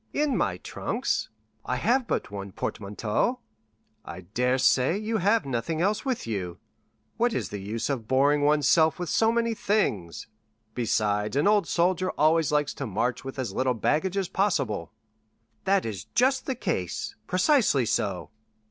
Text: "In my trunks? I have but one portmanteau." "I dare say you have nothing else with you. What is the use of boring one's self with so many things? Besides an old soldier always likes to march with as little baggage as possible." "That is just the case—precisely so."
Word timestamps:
"In 0.13 0.35
my 0.35 0.57
trunks? 0.57 1.29
I 1.63 1.75
have 1.75 2.07
but 2.07 2.31
one 2.31 2.53
portmanteau." 2.53 3.37
"I 4.03 4.21
dare 4.21 4.57
say 4.57 4.97
you 4.97 5.17
have 5.17 5.45
nothing 5.45 5.79
else 5.79 6.03
with 6.03 6.25
you. 6.25 6.57
What 7.17 7.33
is 7.35 7.49
the 7.49 7.59
use 7.61 7.87
of 7.87 8.07
boring 8.07 8.41
one's 8.41 8.67
self 8.67 8.97
with 8.97 9.09
so 9.09 9.31
many 9.31 9.53
things? 9.53 10.25
Besides 10.73 11.35
an 11.35 11.47
old 11.47 11.67
soldier 11.67 12.09
always 12.17 12.51
likes 12.51 12.73
to 12.73 12.87
march 12.87 13.23
with 13.23 13.37
as 13.37 13.53
little 13.53 13.75
baggage 13.75 14.17
as 14.17 14.27
possible." 14.27 14.91
"That 15.65 15.85
is 15.85 16.05
just 16.05 16.47
the 16.47 16.55
case—precisely 16.55 17.85
so." 17.85 18.31